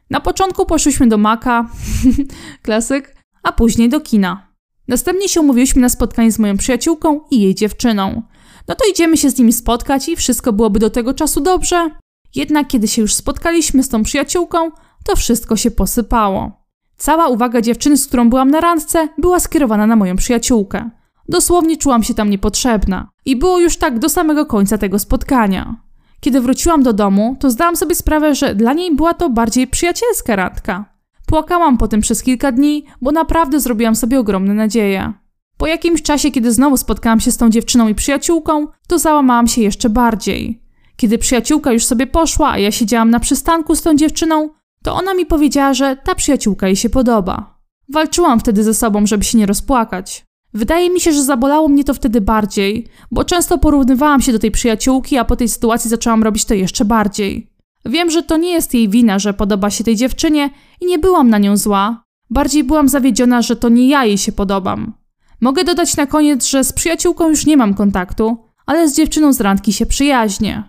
Na 0.09 0.19
początku 0.19 0.65
poszliśmy 0.65 1.07
do 1.07 1.17
Maka, 1.17 1.69
klasyk, 2.63 3.15
a 3.43 3.51
później 3.51 3.89
do 3.89 4.01
kina. 4.01 4.53
Następnie 4.87 5.29
się 5.29 5.41
umówiliśmy 5.41 5.81
na 5.81 5.89
spotkanie 5.89 6.31
z 6.31 6.39
moją 6.39 6.57
przyjaciółką 6.57 7.21
i 7.31 7.41
jej 7.41 7.55
dziewczyną. 7.55 8.21
No 8.67 8.75
to 8.75 8.89
idziemy 8.91 9.17
się 9.17 9.29
z 9.29 9.37
nimi 9.37 9.53
spotkać 9.53 10.09
i 10.09 10.15
wszystko 10.15 10.53
byłoby 10.53 10.79
do 10.79 10.89
tego 10.89 11.13
czasu 11.13 11.41
dobrze. 11.41 11.89
Jednak 12.35 12.67
kiedy 12.67 12.87
się 12.87 13.01
już 13.01 13.13
spotkaliśmy 13.13 13.83
z 13.83 13.89
tą 13.89 14.03
przyjaciółką, 14.03 14.71
to 15.05 15.15
wszystko 15.15 15.55
się 15.55 15.71
posypało. 15.71 16.51
Cała 16.97 17.27
uwaga 17.27 17.61
dziewczyny, 17.61 17.97
z 17.97 18.07
którą 18.07 18.29
byłam 18.29 18.51
na 18.51 18.61
randce, 18.61 19.07
była 19.17 19.39
skierowana 19.39 19.87
na 19.87 19.95
moją 19.95 20.15
przyjaciółkę. 20.15 20.89
Dosłownie 21.29 21.77
czułam 21.77 22.03
się 22.03 22.13
tam 22.13 22.29
niepotrzebna. 22.29 23.09
I 23.25 23.35
było 23.35 23.59
już 23.59 23.77
tak 23.77 23.99
do 23.99 24.09
samego 24.09 24.45
końca 24.45 24.77
tego 24.77 24.99
spotkania. 24.99 25.75
Kiedy 26.23 26.41
wróciłam 26.41 26.83
do 26.83 26.93
domu, 26.93 27.35
to 27.39 27.51
zdałam 27.51 27.75
sobie 27.75 27.95
sprawę, 27.95 28.35
że 28.35 28.55
dla 28.55 28.73
niej 28.73 28.95
była 28.95 29.13
to 29.13 29.29
bardziej 29.29 29.67
przyjacielska 29.67 30.35
randka. 30.35 30.85
Płakałam 31.25 31.77
potem 31.77 32.01
przez 32.01 32.23
kilka 32.23 32.51
dni, 32.51 32.85
bo 33.01 33.11
naprawdę 33.11 33.59
zrobiłam 33.59 33.95
sobie 33.95 34.19
ogromne 34.19 34.53
nadzieje. 34.53 35.13
Po 35.57 35.67
jakimś 35.67 36.01
czasie, 36.01 36.31
kiedy 36.31 36.51
znowu 36.51 36.77
spotkałam 36.77 37.19
się 37.19 37.31
z 37.31 37.37
tą 37.37 37.49
dziewczyną 37.49 37.87
i 37.87 37.95
przyjaciółką, 37.95 38.67
to 38.87 38.99
załamałam 38.99 39.47
się 39.47 39.61
jeszcze 39.61 39.89
bardziej. 39.89 40.63
Kiedy 40.95 41.17
przyjaciółka 41.17 41.71
już 41.71 41.85
sobie 41.85 42.07
poszła, 42.07 42.51
a 42.51 42.57
ja 42.57 42.71
siedziałam 42.71 43.09
na 43.09 43.19
przystanku 43.19 43.75
z 43.75 43.81
tą 43.81 43.95
dziewczyną, 43.95 44.49
to 44.83 44.95
ona 44.95 45.13
mi 45.13 45.25
powiedziała, 45.25 45.73
że 45.73 45.95
ta 45.95 46.15
przyjaciółka 46.15 46.67
jej 46.67 46.75
się 46.75 46.89
podoba. 46.89 47.59
Walczyłam 47.89 48.39
wtedy 48.39 48.63
ze 48.63 48.73
sobą, 48.73 49.05
żeby 49.05 49.23
się 49.23 49.37
nie 49.37 49.45
rozpłakać. 49.45 50.25
Wydaje 50.53 50.89
mi 50.89 50.99
się, 50.99 51.13
że 51.13 51.23
zabolało 51.23 51.67
mnie 51.67 51.83
to 51.83 51.93
wtedy 51.93 52.21
bardziej, 52.21 52.87
bo 53.11 53.23
często 53.23 53.57
porównywałam 53.57 54.21
się 54.21 54.31
do 54.31 54.39
tej 54.39 54.51
przyjaciółki, 54.51 55.17
a 55.17 55.25
po 55.25 55.35
tej 55.35 55.49
sytuacji 55.49 55.89
zaczęłam 55.89 56.23
robić 56.23 56.45
to 56.45 56.53
jeszcze 56.53 56.85
bardziej. 56.85 57.49
Wiem, 57.85 58.11
że 58.11 58.23
to 58.23 58.37
nie 58.37 58.51
jest 58.51 58.73
jej 58.73 58.89
wina, 58.89 59.19
że 59.19 59.33
podoba 59.33 59.69
się 59.69 59.83
tej 59.83 59.95
dziewczynie 59.95 60.49
i 60.81 60.85
nie 60.85 60.99
byłam 60.99 61.29
na 61.29 61.37
nią 61.37 61.57
zła. 61.57 62.03
Bardziej 62.29 62.63
byłam 62.63 62.89
zawiedziona, 62.89 63.41
że 63.41 63.55
to 63.55 63.69
nie 63.69 63.87
ja 63.87 64.05
jej 64.05 64.17
się 64.17 64.31
podobam. 64.31 64.93
Mogę 65.41 65.63
dodać 65.63 65.97
na 65.97 66.05
koniec, 66.05 66.45
że 66.45 66.63
z 66.63 66.73
przyjaciółką 66.73 67.29
już 67.29 67.45
nie 67.45 67.57
mam 67.57 67.73
kontaktu, 67.73 68.37
ale 68.65 68.89
z 68.89 68.95
dziewczyną 68.95 69.33
z 69.33 69.41
randki 69.41 69.73
się 69.73 69.85
przyjaźnię. 69.85 70.63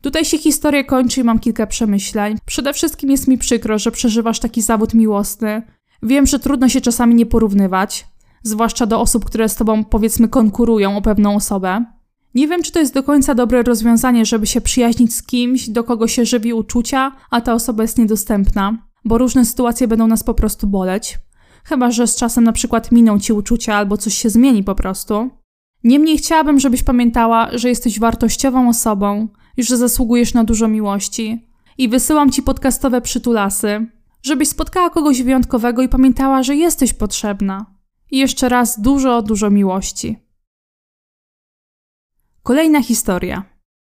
Tutaj 0.00 0.24
się 0.24 0.38
historia 0.38 0.84
kończy 0.84 1.20
i 1.20 1.24
mam 1.24 1.38
kilka 1.38 1.66
przemyśleń. 1.66 2.38
Przede 2.46 2.72
wszystkim 2.72 3.10
jest 3.10 3.28
mi 3.28 3.38
przykro, 3.38 3.78
że 3.78 3.90
przeżywasz 3.90 4.40
taki 4.40 4.62
zawód 4.62 4.94
miłosny. 4.94 5.62
Wiem, 6.02 6.26
że 6.26 6.38
trudno 6.38 6.68
się 6.68 6.80
czasami 6.80 7.14
nie 7.14 7.26
porównywać, 7.26 8.06
zwłaszcza 8.42 8.86
do 8.86 9.00
osób, 9.00 9.24
które 9.24 9.48
z 9.48 9.54
tobą 9.54 9.84
powiedzmy 9.84 10.28
konkurują 10.28 10.96
o 10.96 11.02
pewną 11.02 11.36
osobę. 11.36 11.84
Nie 12.34 12.48
wiem, 12.48 12.62
czy 12.62 12.72
to 12.72 12.78
jest 12.78 12.94
do 12.94 13.02
końca 13.02 13.34
dobre 13.34 13.62
rozwiązanie, 13.62 14.24
żeby 14.24 14.46
się 14.46 14.60
przyjaźnić 14.60 15.14
z 15.14 15.22
kimś, 15.22 15.68
do 15.68 15.84
kogo 15.84 16.08
się 16.08 16.24
żywi 16.24 16.52
uczucia, 16.52 17.12
a 17.30 17.40
ta 17.40 17.54
osoba 17.54 17.82
jest 17.82 17.98
niedostępna, 17.98 18.78
bo 19.04 19.18
różne 19.18 19.44
sytuacje 19.44 19.88
będą 19.88 20.06
nas 20.06 20.24
po 20.24 20.34
prostu 20.34 20.66
boleć. 20.66 21.18
Chyba, 21.64 21.90
że 21.90 22.06
z 22.06 22.16
czasem 22.16 22.44
na 22.44 22.52
przykład 22.52 22.92
miną 22.92 23.18
ci 23.18 23.32
uczucia 23.32 23.74
albo 23.74 23.96
coś 23.96 24.14
się 24.14 24.30
zmieni 24.30 24.64
po 24.64 24.74
prostu. 24.74 25.30
Niemniej 25.84 26.18
chciałabym, 26.18 26.60
żebyś 26.60 26.82
pamiętała, 26.82 27.48
że 27.52 27.68
jesteś 27.68 28.00
wartościową 28.00 28.68
osobą 28.68 29.28
i 29.56 29.62
że 29.62 29.76
zasługujesz 29.76 30.34
na 30.34 30.44
dużo 30.44 30.68
miłości. 30.68 31.48
I 31.78 31.88
wysyłam 31.88 32.30
ci 32.30 32.42
podcastowe 32.42 33.00
przytulasy, 33.00 33.86
żebyś 34.26 34.48
spotkała 34.48 34.90
kogoś 34.90 35.22
wyjątkowego 35.22 35.82
i 35.82 35.88
pamiętała, 35.88 36.42
że 36.42 36.56
jesteś 36.56 36.94
potrzebna. 36.94 37.66
I 38.10 38.18
jeszcze 38.18 38.48
raz 38.48 38.80
dużo, 38.80 39.22
dużo 39.22 39.50
miłości. 39.50 40.18
Kolejna 42.42 42.82
historia. 42.82 43.44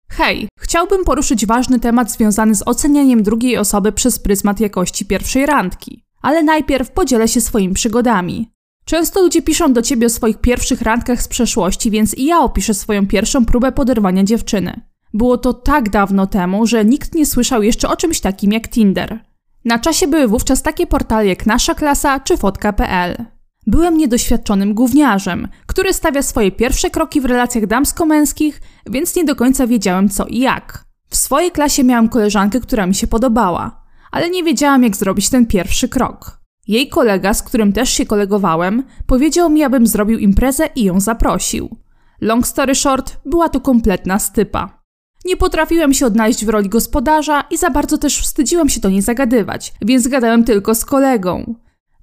Hej, 0.09 0.49
chciałbym 0.59 1.05
poruszyć 1.05 1.47
ważny 1.47 1.81
temat 1.81 2.11
związany 2.11 2.55
z 2.55 2.69
ocenianiem 2.69 3.23
drugiej 3.23 3.57
osoby 3.57 3.93
przez 3.93 4.19
pryzmat 4.19 4.61
jakości 4.61 5.07
pierwszej 5.07 5.47
randki. 5.47 6.05
Ale 6.23 6.43
najpierw 6.43 6.91
podzielę 6.91 7.29
się 7.29 7.41
swoimi 7.41 7.75
przygodami. 7.75 8.51
Często 8.85 9.23
ludzie 9.23 9.43
piszą 9.43 9.73
do 9.73 9.83
ciebie 9.83 10.07
o 10.07 10.11
swoich 10.11 10.39
pierwszych 10.39 10.83
randkach 10.83 11.23
z 11.23 11.29
przeszłości, 11.29 11.91
więc 11.91 12.15
i 12.15 12.25
ja 12.25 12.41
opiszę 12.41 12.75
swoją 12.75 13.07
pierwszą 13.07 13.47
próbę 13.47 13.73
poderwania 13.73 14.25
dziewczyny. 14.25 14.81
Było 15.15 15.39
to 15.39 15.55
tak 15.55 15.91
dawno 15.91 16.27
temu, 16.27 16.67
że 16.67 16.85
nikt 16.85 17.15
nie 17.15 17.27
słyszał 17.27 17.63
jeszcze 17.63 17.89
o 17.89 17.97
czymś 17.97 18.21
takim 18.21 18.53
jak 18.53 18.69
Tinder. 18.69 19.30
Na 19.65 19.79
czasie 19.79 20.09
były 20.09 20.29
wówczas 20.29 20.63
takie 20.63 20.87
portale 20.87 21.27
jak 21.27 21.47
Nasza 21.47 21.75
Klasa 21.75 22.21
czy 22.21 22.37
Fotka.pl. 22.37 23.25
Byłem 23.67 23.97
niedoświadczonym 23.97 24.75
gówniarzem, 24.75 25.49
który 25.67 25.93
stawia 25.93 26.23
swoje 26.23 26.53
pierwsze 26.53 26.91
kroki 26.91 27.21
w 27.21 27.25
relacjach 27.25 27.67
damsko-męskich, 27.67 28.61
więc 28.87 29.17
nie 29.17 29.25
do 29.25 29.37
końca 29.37 29.67
wiedziałem 29.67 30.09
co 30.09 30.27
i 30.27 30.39
jak. 30.39 30.85
W 31.11 31.17
swojej 31.17 31.51
klasie 31.51 31.85
miałam 31.85 32.09
koleżankę, 32.09 32.61
która 32.61 32.87
mi 32.87 32.95
się 32.95 33.07
podobała, 33.07 33.85
ale 34.11 34.31
nie 34.31 34.45
wiedziałam 34.45 34.83
jak 34.83 34.97
zrobić 34.97 35.31
ten 35.31 35.47
pierwszy 35.47 35.89
krok. 35.89 36.41
Jej 36.69 36.89
kolega, 36.89 37.35
z 37.35 37.43
którym 37.43 37.73
też 37.73 37.91
się 37.91 38.07
kolegowałem, 38.07 38.83
powiedział 39.07 39.51
mi, 39.51 39.63
abym 39.63 39.87
zrobił 39.87 40.19
imprezę 40.19 40.69
i 40.77 40.85
ją 40.85 41.01
zaprosił. 41.01 41.77
Long 42.21 42.47
story 42.47 42.75
short, 42.75 43.17
była 43.27 43.49
to 43.49 43.61
kompletna 43.61 44.19
stypa. 44.19 44.80
Nie 45.25 45.37
potrafiłem 45.37 45.95
się 45.95 46.07
odnaleźć 46.07 46.45
w 46.45 46.49
roli 46.49 46.69
gospodarza 46.69 47.45
i 47.51 47.57
za 47.57 47.71
bardzo 47.71 47.99
też 47.99 48.21
wstydziłem 48.21 48.69
się 48.69 48.81
do 48.81 48.91
niej 48.91 49.03
zagadywać, 49.03 49.73
więc 49.83 50.09
gadałem 50.09 50.45
tylko 50.45 50.75
z 50.75 50.85
kolegą. 50.85 51.55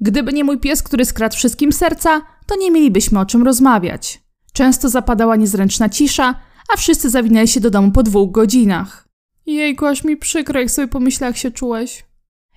Gdyby 0.02 0.34
nie 0.34 0.44
mój 0.44 0.60
pies, 0.60 0.84
który 0.84 1.06
skradł 1.06 1.36
wszystkim 1.36 1.74
serca, 1.74 2.22
to 2.46 2.56
nie 2.56 2.72
mielibyśmy 2.72 3.20
o 3.20 3.26
czym 3.26 3.44
rozmawiać. 3.44 4.22
Często 4.54 4.90
zapadała 4.90 5.36
niezręczna 5.36 5.90
cisza, 5.90 6.36
a 6.74 6.78
wszyscy 6.78 7.10
zawinęli 7.10 7.48
się 7.48 7.60
do 7.60 7.70
domu 7.70 7.92
po 7.92 8.04
dwóch 8.04 8.32
godzinach. 8.32 9.08
Jejku, 9.46 9.86
aż 9.86 10.04
mi 10.04 10.18
przykro, 10.18 10.60
jak 10.60 10.72
sobie 10.72 10.88
pomyślę, 10.88 11.28
jak 11.28 11.38
się 11.38 11.52
czułeś. 11.52 12.06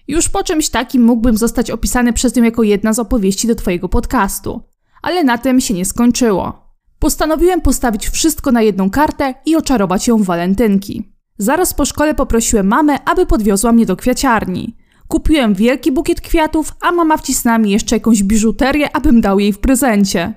Już 0.08 0.28
po 0.28 0.44
czymś 0.44 0.68
takim 0.68 1.02
mógłbym 1.02 1.36
zostać 1.36 1.70
opisany 1.70 2.12
przez 2.12 2.36
nią 2.36 2.42
jako 2.42 2.62
jedna 2.62 2.92
z 2.92 2.98
opowieści 2.98 3.48
do 3.48 3.54
twojego 3.54 3.88
podcastu. 3.88 4.62
Ale 5.02 5.24
na 5.24 5.38
tym 5.38 5.60
się 5.60 5.74
nie 5.74 5.84
skończyło. 5.84 6.69
Postanowiłem 7.00 7.60
postawić 7.60 8.08
wszystko 8.08 8.52
na 8.52 8.62
jedną 8.62 8.90
kartę 8.90 9.34
i 9.46 9.56
oczarować 9.56 10.08
ją 10.08 10.18
w 10.18 10.24
walentynki. 10.24 11.12
Zaraz 11.38 11.74
po 11.74 11.84
szkole 11.84 12.14
poprosiłem 12.14 12.66
mamę, 12.66 13.04
aby 13.04 13.26
podwiozła 13.26 13.72
mnie 13.72 13.86
do 13.86 13.96
kwiaciarni. 13.96 14.76
Kupiłem 15.08 15.54
wielki 15.54 15.92
bukiet 15.92 16.20
kwiatów, 16.20 16.72
a 16.80 16.92
mama 16.92 17.16
wcisnęła 17.16 17.58
mi 17.58 17.70
jeszcze 17.70 17.96
jakąś 17.96 18.22
biżuterię, 18.22 18.96
abym 18.96 19.20
dał 19.20 19.38
jej 19.38 19.52
w 19.52 19.58
prezencie. 19.58 20.34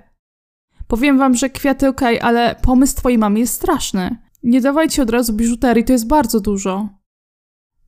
Powiem 0.87 1.17
wam, 1.17 1.35
że 1.35 1.49
kwiaty 1.49 1.87
ok, 1.87 2.01
ale 2.21 2.55
pomysł 2.61 2.95
twojej 2.95 3.17
mamy 3.17 3.39
jest 3.39 3.53
straszny. 3.53 4.17
Nie 4.43 4.61
dawajcie 4.61 5.03
od 5.03 5.09
razu 5.09 5.33
biżuterii, 5.33 5.83
to 5.83 5.93
jest 5.93 6.07
bardzo 6.07 6.39
dużo. 6.39 6.89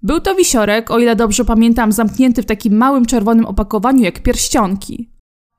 Był 0.01 0.19
to 0.19 0.35
wisiorek, 0.35 0.91
o 0.91 0.99
ile 0.99 1.15
dobrze 1.15 1.45
pamiętam, 1.45 1.91
zamknięty 1.91 2.43
w 2.43 2.45
takim 2.45 2.77
małym 2.77 3.05
czerwonym 3.05 3.45
opakowaniu 3.45 4.03
jak 4.03 4.23
pierścionki. 4.23 5.11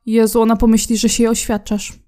Jezu, 0.06 0.42
ona 0.42 0.56
pomyśli, 0.56 0.96
że 0.96 1.08
się 1.08 1.22
jej 1.22 1.30
oświadczasz. 1.30 2.05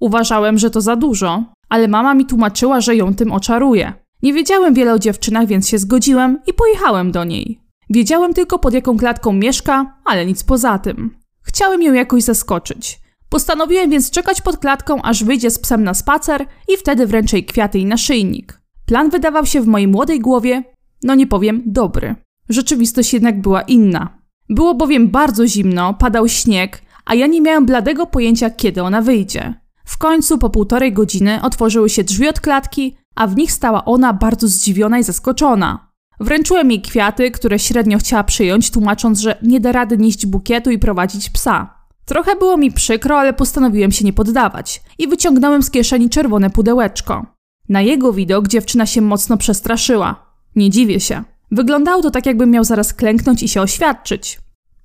Uważałem, 0.00 0.58
że 0.58 0.70
to 0.70 0.80
za 0.80 0.96
dużo, 0.96 1.44
ale 1.68 1.88
mama 1.88 2.14
mi 2.14 2.26
tłumaczyła, 2.26 2.80
że 2.80 2.96
ją 2.96 3.14
tym 3.14 3.32
oczaruje. 3.32 3.92
Nie 4.22 4.32
wiedziałem 4.32 4.74
wiele 4.74 4.92
o 4.92 4.98
dziewczynach, 4.98 5.46
więc 5.46 5.68
się 5.68 5.78
zgodziłem 5.78 6.38
i 6.46 6.52
pojechałem 6.52 7.12
do 7.12 7.24
niej. 7.24 7.60
Wiedziałem 7.90 8.34
tylko 8.34 8.58
pod 8.58 8.74
jaką 8.74 8.98
klatką 8.98 9.32
mieszka, 9.32 9.98
ale 10.04 10.26
nic 10.26 10.44
poza 10.44 10.78
tym. 10.78 11.16
Chciałem 11.42 11.82
ją 11.82 11.92
jakoś 11.92 12.22
zaskoczyć. 12.22 13.00
Postanowiłem 13.28 13.90
więc 13.90 14.10
czekać 14.10 14.40
pod 14.40 14.56
klatką, 14.56 15.02
aż 15.02 15.24
wyjdzie 15.24 15.50
z 15.50 15.58
psem 15.58 15.84
na 15.84 15.94
spacer 15.94 16.46
i 16.68 16.76
wtedy 16.76 17.06
wręczę 17.06 17.36
jej 17.36 17.44
kwiaty 17.44 17.78
i 17.78 17.86
naszyjnik. 17.86 18.60
Plan 18.86 19.10
wydawał 19.10 19.46
się 19.46 19.60
w 19.60 19.66
mojej 19.66 19.88
młodej 19.88 20.20
głowie, 20.20 20.62
no 21.02 21.14
nie 21.14 21.26
powiem, 21.26 21.62
dobry. 21.66 22.14
Rzeczywistość 22.48 23.14
jednak 23.14 23.40
była 23.40 23.62
inna. 23.62 24.18
Było 24.48 24.74
bowiem 24.74 25.08
bardzo 25.08 25.46
zimno, 25.46 25.94
padał 25.94 26.28
śnieg, 26.28 26.82
a 27.04 27.14
ja 27.14 27.26
nie 27.26 27.40
miałem 27.40 27.66
bladego 27.66 28.06
pojęcia, 28.06 28.50
kiedy 28.50 28.82
ona 28.82 29.02
wyjdzie. 29.02 29.54
W 29.88 29.98
końcu 29.98 30.38
po 30.38 30.50
półtorej 30.50 30.92
godziny 30.92 31.42
otworzyły 31.42 31.90
się 31.90 32.04
drzwi 32.04 32.28
od 32.28 32.40
klatki, 32.40 32.96
a 33.14 33.26
w 33.26 33.36
nich 33.36 33.52
stała 33.52 33.84
ona 33.84 34.12
bardzo 34.12 34.48
zdziwiona 34.48 34.98
i 34.98 35.02
zaskoczona. 35.02 35.88
Wręczyłem 36.20 36.70
jej 36.70 36.82
kwiaty, 36.82 37.30
które 37.30 37.58
średnio 37.58 37.98
chciała 37.98 38.24
przyjąć, 38.24 38.70
tłumacząc, 38.70 39.20
że 39.20 39.38
nie 39.42 39.60
da 39.60 39.72
rady 39.72 39.98
nieść 39.98 40.26
bukietu 40.26 40.70
i 40.70 40.78
prowadzić 40.78 41.30
psa. 41.30 41.74
Trochę 42.04 42.36
było 42.36 42.56
mi 42.56 42.72
przykro, 42.72 43.18
ale 43.18 43.32
postanowiłem 43.32 43.92
się 43.92 44.04
nie 44.04 44.12
poddawać 44.12 44.82
i 44.98 45.08
wyciągnąłem 45.08 45.62
z 45.62 45.70
kieszeni 45.70 46.10
czerwone 46.10 46.50
pudełeczko. 46.50 47.26
Na 47.68 47.80
jego 47.80 48.12
widok 48.12 48.48
dziewczyna 48.48 48.86
się 48.86 49.00
mocno 49.00 49.36
przestraszyła. 49.36 50.26
Nie 50.56 50.70
dziwię 50.70 51.00
się. 51.00 51.22
Wyglądało 51.50 52.02
to 52.02 52.10
tak, 52.10 52.26
jakbym 52.26 52.50
miał 52.50 52.64
zaraz 52.64 52.94
klęknąć 52.94 53.42
i 53.42 53.48
się 53.48 53.62
oświadczyć. 53.62 54.38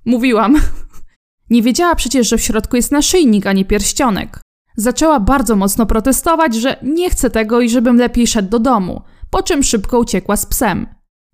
Mówiłam. 0.04 0.60
nie 1.50 1.62
wiedziała 1.62 1.94
przecież, 1.94 2.28
że 2.28 2.38
w 2.38 2.42
środku 2.42 2.76
jest 2.76 2.92
naszyjnik, 2.92 3.46
a 3.46 3.52
nie 3.52 3.64
pierścionek. 3.64 4.43
Zaczęła 4.76 5.20
bardzo 5.20 5.56
mocno 5.56 5.86
protestować, 5.86 6.54
że 6.54 6.76
nie 6.82 7.10
chce 7.10 7.30
tego 7.30 7.60
i 7.60 7.68
żebym 7.68 7.96
lepiej 7.96 8.26
szedł 8.26 8.48
do 8.48 8.58
domu, 8.58 9.02
po 9.30 9.42
czym 9.42 9.62
szybko 9.62 9.98
uciekła 9.98 10.36
z 10.36 10.46
psem. 10.46 10.86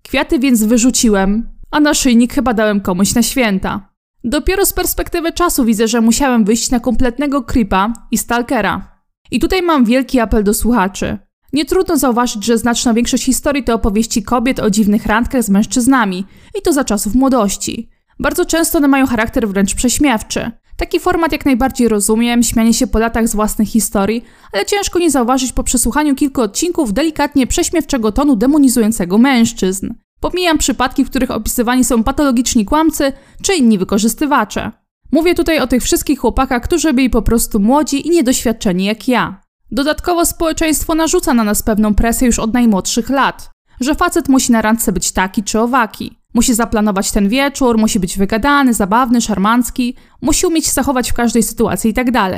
Kwiaty 0.03 0.39
więc 0.39 0.63
wyrzuciłem, 0.63 1.49
a 1.71 1.79
naszyjnik 1.79 2.33
chyba 2.33 2.53
dałem 2.53 2.81
komuś 2.81 3.15
na 3.15 3.23
święta. 3.23 3.89
Dopiero 4.23 4.65
z 4.65 4.73
perspektywy 4.73 5.31
czasu 5.31 5.65
widzę, 5.65 5.87
że 5.87 6.01
musiałem 6.01 6.45
wyjść 6.45 6.71
na 6.71 6.79
kompletnego 6.79 7.43
creepa 7.43 7.93
i 8.11 8.17
stalkera. 8.17 9.01
I 9.31 9.39
tutaj 9.39 9.61
mam 9.61 9.85
wielki 9.85 10.19
apel 10.19 10.43
do 10.43 10.53
słuchaczy. 10.53 11.17
Nie 11.53 11.65
trudno 11.65 11.97
zauważyć, 11.97 12.45
że 12.45 12.57
znaczna 12.57 12.93
większość 12.93 13.23
historii 13.23 13.63
to 13.63 13.73
opowieści 13.73 14.23
kobiet 14.23 14.59
o 14.59 14.69
dziwnych 14.69 15.05
randkach 15.05 15.43
z 15.43 15.49
mężczyznami 15.49 16.25
i 16.59 16.61
to 16.61 16.73
za 16.73 16.83
czasów 16.83 17.15
młodości. 17.15 17.89
Bardzo 18.19 18.45
często 18.45 18.77
one 18.77 18.87
mają 18.87 19.07
charakter 19.07 19.47
wręcz 19.47 19.75
prześmiewczy. 19.75 20.51
Taki 20.81 20.99
format 20.99 21.31
jak 21.31 21.45
najbardziej 21.45 21.87
rozumiem, 21.87 22.43
śmianie 22.43 22.73
się 22.73 22.87
po 22.87 22.99
latach 22.99 23.27
z 23.27 23.35
własnych 23.35 23.67
historii, 23.67 24.23
ale 24.53 24.65
ciężko 24.65 24.99
nie 24.99 25.11
zauważyć 25.11 25.53
po 25.53 25.63
przesłuchaniu 25.63 26.15
kilku 26.15 26.41
odcinków 26.41 26.93
delikatnie 26.93 27.47
prześmiewczego 27.47 28.11
tonu 28.11 28.35
demonizującego 28.35 29.17
mężczyzn. 29.17 29.93
Pomijam 30.19 30.57
przypadki, 30.57 31.05
w 31.05 31.09
których 31.09 31.31
opisywani 31.31 31.83
są 31.83 32.03
patologiczni 32.03 32.65
kłamcy 32.65 33.13
czy 33.41 33.53
inni 33.53 33.77
wykorzystywacze. 33.77 34.71
Mówię 35.11 35.35
tutaj 35.35 35.59
o 35.59 35.67
tych 35.67 35.83
wszystkich 35.83 36.19
chłopakach, 36.19 36.63
którzy 36.63 36.93
byli 36.93 37.09
po 37.09 37.21
prostu 37.21 37.59
młodzi 37.59 38.07
i 38.07 38.09
niedoświadczeni 38.09 38.85
jak 38.85 39.07
ja. 39.07 39.41
Dodatkowo 39.71 40.25
społeczeństwo 40.25 40.95
narzuca 40.95 41.33
na 41.33 41.43
nas 41.43 41.63
pewną 41.63 41.95
presję 41.95 42.27
już 42.27 42.39
od 42.39 42.53
najmłodszych 42.53 43.09
lat, 43.09 43.49
że 43.81 43.95
facet 43.95 44.29
musi 44.29 44.51
na 44.51 44.61
randce 44.61 44.91
być 44.91 45.11
taki 45.11 45.43
czy 45.43 45.59
owaki. 45.59 46.20
Musi 46.33 46.53
zaplanować 46.53 47.11
ten 47.11 47.29
wieczór, 47.29 47.77
musi 47.77 47.99
być 47.99 48.17
wygadany, 48.17 48.73
zabawny, 48.73 49.21
szarmancki, 49.21 49.95
musi 50.21 50.45
umieć 50.45 50.71
zachować 50.71 51.11
w 51.11 51.13
każdej 51.13 51.43
sytuacji 51.43 51.87
itd. 51.87 52.11
Tak 52.11 52.31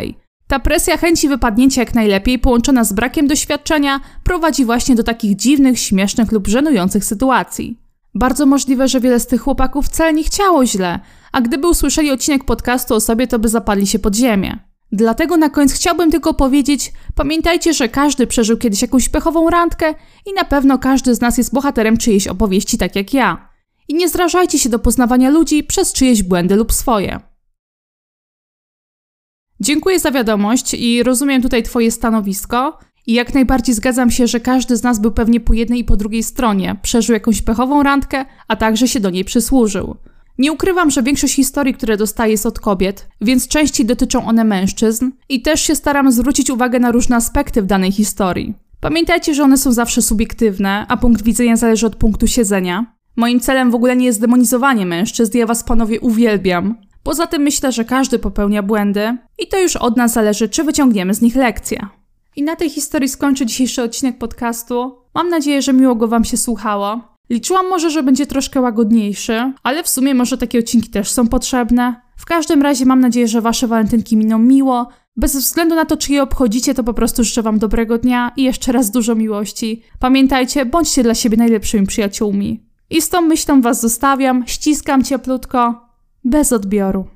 Ta 0.48 0.60
presja 0.60 0.98
chęci 0.98 1.30
wypadnięcia 1.30 1.82
jak 1.82 1.96
najlepiej, 1.96 2.40
połączona 2.40 2.84
z 2.84 2.94
brakiem 2.94 3.28
doświadczenia, 3.28 4.00
prowadzi 4.24 4.66
właśnie 4.66 4.96
do 4.96 5.04
takich 5.04 5.36
dziwnych, 5.36 5.80
śmiesznych 5.80 6.32
lub 6.32 6.48
żenujących 6.48 7.06
sytuacji. 7.06 7.80
Bardzo 8.16 8.46
możliwe, 8.46 8.88
że 8.88 9.00
wiele 9.00 9.20
z 9.20 9.28
tych 9.28 9.42
chłopaków 9.42 9.86
wcale 9.86 10.14
nie 10.14 10.24
chciało 10.24 10.66
źle, 10.66 11.00
a 11.32 11.42
gdyby 11.42 11.68
usłyszeli 11.68 12.12
odcinek 12.12 12.44
podcastu 12.44 12.96
o 12.96 13.00
sobie, 13.00 13.28
to 13.28 13.40
by 13.40 13.50
zapadli 13.50 13.88
się 13.88 14.00
pod 14.00 14.16
ziemię. 14.16 14.60
Dlatego 14.92 15.38
na 15.38 15.50
koniec 15.50 15.74
chciałbym 15.74 16.12
tylko 16.12 16.34
powiedzieć: 16.34 16.94
pamiętajcie, 17.16 17.74
że 17.74 17.90
każdy 17.90 18.28
przeżył 18.28 18.58
kiedyś 18.58 18.82
jakąś 18.82 19.10
pechową 19.10 19.50
randkę 19.50 19.94
i 20.26 20.34
na 20.34 20.44
pewno 20.44 20.80
każdy 20.80 21.16
z 21.16 21.22
nas 21.22 21.38
jest 21.38 21.54
bohaterem 21.54 21.98
czyjejś 21.98 22.28
opowieści, 22.28 22.78
tak 22.78 22.96
jak 22.96 23.14
ja 23.14 23.53
i 23.88 23.94
nie 23.94 24.10
zrażajcie 24.10 24.60
się 24.60 24.70
do 24.70 24.80
poznawania 24.80 25.30
ludzi 25.30 25.63
przez 25.63 25.94
czyjeś 25.94 26.24
błędy 26.24 26.56
lub 26.56 26.74
swoje. 26.74 27.20
Dziękuję 29.60 30.00
za 30.00 30.12
wiadomość 30.12 30.74
i 30.74 31.04
rozumiem 31.04 31.42
tutaj 31.42 31.63
Twoje 31.63 31.92
stanowisko. 31.92 32.80
I 33.08 33.13
jak 33.13 33.34
najbardziej 33.34 33.75
zgadzam 33.75 34.12
się, 34.12 34.28
że 34.28 34.40
każdy 34.40 34.78
z 34.78 34.84
nas 34.84 35.00
był 35.00 35.12
pewnie 35.12 35.40
po 35.40 35.54
jednej 35.54 35.80
i 35.80 35.84
po 35.84 35.96
drugiej 35.96 36.24
stronie, 36.24 36.75
przeżył 36.82 37.13
jakąś 37.13 37.42
pechową 37.42 37.84
randkę, 37.84 38.25
a 38.48 38.56
także 38.56 38.88
się 38.88 39.00
do 39.00 39.10
niej 39.10 39.25
przysłużył. 39.25 39.96
Nie 40.38 40.52
ukrywam, 40.52 40.92
że 40.92 41.04
większość 41.04 41.36
historii, 41.36 41.74
które 41.74 41.98
dostaję, 41.98 42.32
jest 42.32 42.46
od 42.46 42.60
kobiet, 42.60 43.08
więc 43.22 43.48
częściej 43.48 43.86
dotyczą 43.86 44.25
one 44.25 44.44
mężczyzn 44.44 45.12
i 45.30 45.42
też 45.42 45.62
się 45.62 45.75
staram 45.75 46.12
zwrócić 46.12 46.50
uwagę 46.50 46.80
na 46.80 46.92
różne 46.92 47.16
aspekty 47.16 47.62
w 47.62 47.66
danej 47.66 47.92
historii. 47.92 48.54
Pamiętajcie, 48.80 49.34
że 49.34 49.44
one 49.44 49.58
są 49.58 49.72
zawsze 49.72 50.02
subiektywne, 50.02 50.86
a 50.90 50.98
punkt 50.98 51.24
widzenia 51.24 51.56
zależy 51.56 51.88
od 51.88 51.96
punktu 51.96 52.28
siedzenia. 52.28 52.96
Moim 53.15 53.39
celem 53.39 53.72
w 53.72 53.75
ogóle 53.75 53.96
nie 53.96 54.05
jest 54.05 54.22
demonizowanie 54.22 54.86
mężczyzn, 54.86 55.38
ja 55.38 55.46
was 55.46 55.63
panowie 55.63 56.00
uwielbiam. 56.00 56.75
Poza 57.03 57.27
tym 57.27 57.41
myślę, 57.41 57.72
że 57.72 57.86
każdy 57.86 58.20
popełnia 58.20 58.63
błędy 58.63 59.17
i 59.39 59.48
to 59.48 59.60
już 59.60 59.75
od 59.75 59.98
nas 59.98 60.13
zależy, 60.13 60.50
czy 60.50 60.63
wyciągniemy 60.63 61.13
z 61.13 61.22
nich 61.22 61.36
lekcję. 61.36 61.88
I 62.36 62.43
na 62.43 62.55
tej 62.55 62.70
historii 62.70 63.10
skończę 63.10 63.46
dzisiejszy 63.46 63.84
odcinek 63.84 64.17
podcastu. 64.17 64.96
Mam 65.15 65.29
nadzieję, 65.29 65.62
że 65.62 65.74
miło 65.74 65.96
go 65.96 66.08
Wam 66.08 66.25
się 66.25 66.38
słuchało. 66.38 67.01
Liczyłam 67.29 67.70
może, 67.70 67.89
że 67.89 68.03
będzie 68.03 68.25
troszkę 68.25 68.62
łagodniejszy, 68.62 69.53
ale 69.63 69.84
w 69.84 69.89
sumie 69.89 70.13
może 70.13 70.38
takie 70.38 70.60
odcinki 70.60 70.89
też 70.89 71.12
są 71.12 71.27
potrzebne. 71.27 72.01
W 72.17 72.25
każdym 72.25 72.62
razie 72.62 72.86
mam 72.86 73.00
nadzieję, 73.00 73.27
że 73.27 73.41
Wasze 73.41 73.67
walentynki 73.67 74.17
miną 74.17 74.39
miło. 74.39 74.88
Bez 75.15 75.36
względu 75.36 75.75
na 75.75 75.86
to, 75.86 75.98
czy 75.98 76.13
je 76.13 76.24
obchodzicie, 76.24 76.74
to 76.74 76.84
po 76.84 76.93
prostu 76.93 77.24
życzę 77.24 77.41
Wam 77.41 77.60
dobrego 77.60 77.98
dnia 77.98 78.32
i 78.38 78.43
jeszcze 78.43 78.72
raz 78.72 78.91
dużo 78.91 79.15
miłości. 79.15 79.84
Pamiętajcie, 80.00 80.65
bądźcie 80.65 81.03
dla 81.03 81.15
siebie 81.15 81.38
najlepszymi 81.38 81.88
przyjaciółmi. 81.88 82.73
I 82.94 83.02
z 83.02 83.10
tą 83.10 83.22
myślą 83.22 83.62
Was 83.62 83.82
zostawiam, 83.82 84.44
ściskam 84.48 85.04
cieplutko, 85.04 85.90
bez 86.24 86.54
odbioru. 86.54 87.08